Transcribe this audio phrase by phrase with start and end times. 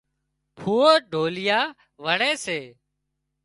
[0.59, 1.59] ڦوئو ڍوليا
[2.03, 2.59] وڻي سي